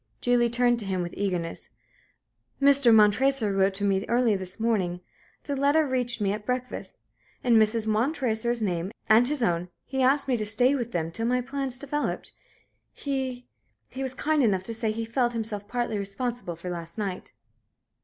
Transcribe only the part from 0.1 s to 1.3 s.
Julie turned to him with